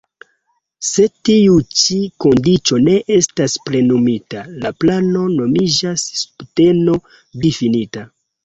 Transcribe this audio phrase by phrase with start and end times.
[0.85, 8.09] Se tiu ĉi kondiĉo ne estas plenumita, la plano nomiĝas "subteno-difinita".